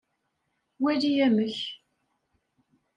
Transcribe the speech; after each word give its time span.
Wali 0.83 1.11
amek! 1.27 1.57